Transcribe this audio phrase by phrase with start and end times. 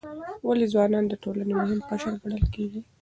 [0.47, 2.81] ولې ځوانان د ټولنې مهم قشر ګڼل کیږي؟